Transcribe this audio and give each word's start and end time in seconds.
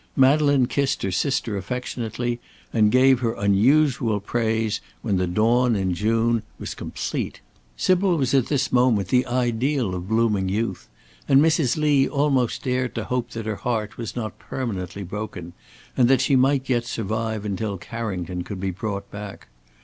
Madeleine 0.15 0.65
kissed 0.65 1.03
her 1.03 1.11
sister 1.11 1.57
affectionately, 1.57 2.39
and 2.73 2.91
gave 2.91 3.19
her 3.19 3.33
unusual 3.35 4.19
praise 4.19 4.81
when 5.03 5.17
the 5.17 5.27
"Dawn 5.27 5.75
in 5.75 5.93
June" 5.93 6.41
was 6.57 6.73
complete. 6.73 7.39
Sybil 7.77 8.17
was 8.17 8.33
at 8.33 8.47
this 8.47 8.71
moment 8.71 9.09
the 9.09 9.27
ideal 9.27 9.93
of 9.93 10.09
blooming 10.09 10.49
youth, 10.49 10.89
and 11.29 11.39
Mrs. 11.39 11.77
Lee 11.77 12.07
almost 12.09 12.63
dared 12.63 12.95
to 12.95 13.03
hope 13.03 13.29
that 13.33 13.45
her 13.45 13.57
heart 13.57 13.99
was 13.99 14.15
not 14.15 14.39
permanently 14.39 15.03
broken, 15.03 15.53
and 15.95 16.07
that 16.07 16.21
she 16.21 16.35
might 16.35 16.67
yet 16.67 16.83
survive 16.85 17.45
until 17.45 17.77
Carrington 17.77 18.43
could 18.43 18.59
be 18.59 18.71
brought 18.71 19.11
back. 19.11 19.49